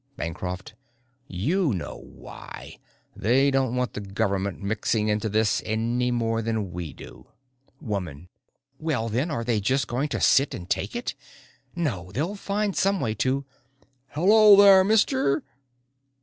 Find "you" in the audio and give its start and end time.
1.27-1.73